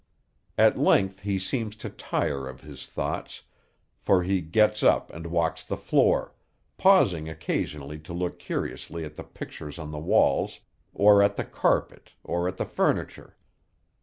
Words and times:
At 0.57 0.79
length 0.79 1.19
he 1.19 1.37
seems 1.37 1.75
to 1.75 1.87
tire 1.91 2.47
of 2.47 2.61
his 2.61 2.87
thoughts, 2.87 3.43
for 3.99 4.23
he 4.23 4.41
gets 4.41 4.81
up 4.81 5.13
and 5.13 5.27
walks 5.27 5.63
the 5.63 5.77
floor, 5.77 6.33
pausing 6.75 7.29
occasionally 7.29 7.99
to 7.99 8.11
look 8.13 8.39
curiously 8.39 9.05
at 9.05 9.13
the 9.15 9.23
pictures 9.23 9.77
on 9.77 9.91
the 9.91 9.99
walls, 9.99 10.61
or 10.91 11.21
at 11.21 11.35
the 11.35 11.45
carpet, 11.45 12.13
or 12.23 12.47
at 12.47 12.57
the 12.57 12.65
furniture. 12.65 13.35